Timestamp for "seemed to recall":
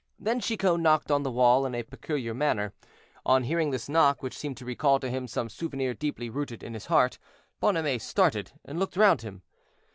4.35-4.99